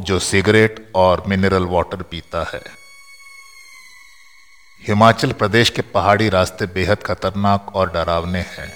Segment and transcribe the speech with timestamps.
[0.00, 2.62] जो सिगरेट और mineral water पीता है।
[4.82, 8.72] हिमाचल प्रदेश के पहाड़ी रास्ते बेहद खतरनाक और डरावने हैं।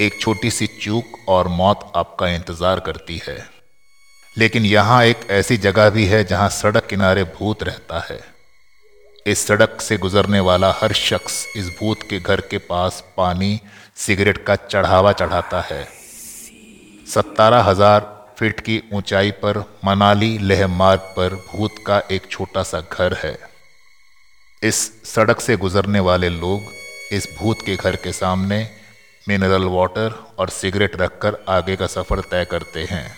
[0.00, 3.38] एक छोटी सी चूक और मौत आपका इंतज़ार करती है।
[4.36, 8.20] लेकिन यहाँ एक ऐसी जगह भी है जहाँ सड़क किनारे भूत रहता है।
[9.26, 13.60] इस सड़क से गुजरने वाला हर शख्स इस भूत के घर के पास पानी,
[13.96, 15.84] सिगरेट का चढ़ावा चढ़ाता है।
[17.06, 18.00] सत्तारह हज़ार
[18.40, 23.38] फीट की ऊंचाई पर, मनाली लेह मार्ग पर भूत का एक छोटा सा घर है।
[24.62, 26.62] इस सड़क से गुजरने वाले लोग
[27.12, 28.70] इस भूत के घर के सामने
[29.28, 33.16] मिनरल वाटर और सिगरेट रखकर आगे का सफ़र तय करते हैं।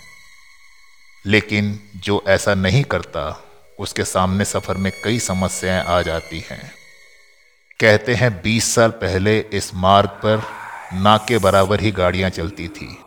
[1.26, 3.44] लेकिन जो ऐसा नहीं करता,
[3.78, 6.72] उसके सामने सफ़र में कई समस्याएँ आ जाती हैं।
[7.80, 10.42] कहते हैं 20 साल पहले इस मार्ग पर
[10.94, 12.98] ना के बराबर ही गाड़ियाँ चलती थी।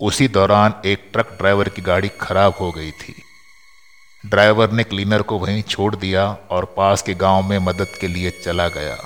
[0.00, 3.14] उसी दौरान एक ट्रक ड्राइवर की गाड़ी खराब हो गई थी।
[4.24, 8.30] ड्राइवर ने क्लीनर को वहीं छोड़ दिया और पास के गाँव में मदद के लिए
[8.44, 8.96] चला गया।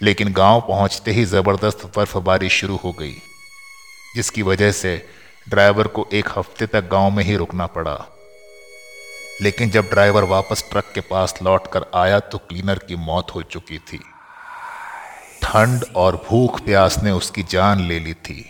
[0.00, 3.14] लेकिन गाँव पहुँचते ही ज़बरदस्त बर्फबारी शुरू हो गई,
[4.16, 4.96] जिसकी वजह से
[5.46, 7.96] ड्राइवर को एक हफ़्ते तक गाँव में ही रुकना पड़ा।
[9.42, 13.42] लेकिन जब ड्राइवर वापस ट्रक के पास लौट कर आया तो क्लीनर की मौत हो
[13.42, 14.00] चुकी थी।
[15.42, 18.44] ठंड और भूख प्यास ने उसकी जान ले ली थी।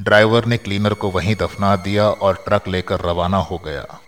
[0.00, 4.00] ड्राइवर ने क्लीनर को वहीं दफना दिया और ट्रक लेकर रवाना हो गया।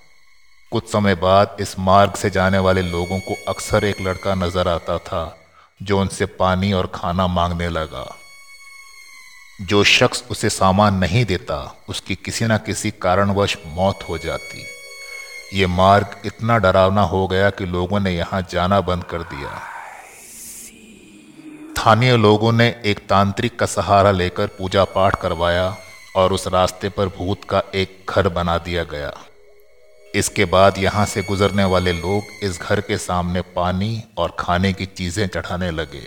[0.73, 4.99] कुछ समय बाद इस मार्ग से जाने वाले लोगों को अक्सर एक लड़का नज़र आता
[4.99, 5.39] था,
[5.83, 8.17] जो उनसे पानी और खाना मांगने लगा।
[9.61, 14.67] जो शख्स उसे सामान नहीं देता, उसकी किसी न किसी कारणवश मौत हो जाती।
[15.55, 19.78] ये मार्ग इतना डरावना हो गया कि लोगों ने यहाँ जाना बंद कर दिया।
[21.79, 25.77] स्थानीय लोगों ने एक तांत्रिक का सहारा लेकर पूजा पाठ करवाया
[26.17, 29.13] और उस रास्ते पर भूत का एक घर बना दिया गया।
[30.15, 34.87] इसके बाद यहाँ से गुजरने वाले लोग इस घर के सामने पानी और खाने की
[34.87, 36.03] चीज़ें चढ़ाने लगे।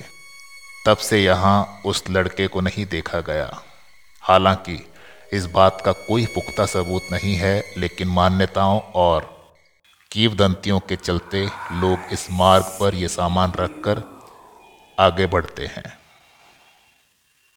[0.85, 3.61] तब से यहाँ उस लड़के को नहीं देखा गया।
[4.21, 4.87] हालाँकि,
[5.33, 9.49] इस बात का कोई पुख्ता सबूत नहीं है, लेकिन मान्यताओं और
[10.11, 14.20] कीवदंतियों के चलते लोग इस मार्ग पर ये सामान रखकर
[15.01, 16.00] आगे बढ़ते हैं।